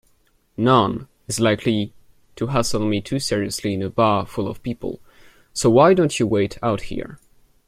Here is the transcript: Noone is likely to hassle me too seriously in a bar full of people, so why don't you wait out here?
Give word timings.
Noone 0.57 1.07
is 1.27 1.39
likely 1.39 1.93
to 2.35 2.47
hassle 2.47 2.83
me 2.87 3.01
too 3.01 3.19
seriously 3.19 3.75
in 3.75 3.83
a 3.83 3.89
bar 3.91 4.25
full 4.25 4.47
of 4.47 4.63
people, 4.63 4.99
so 5.53 5.69
why 5.69 5.93
don't 5.93 6.19
you 6.19 6.25
wait 6.25 6.57
out 6.63 6.81
here? 6.81 7.19